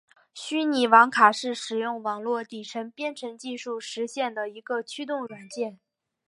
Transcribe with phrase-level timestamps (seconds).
[0.33, 5.79] 虚拟网卡是使用网络底层编程技术实现的一个驱动软件。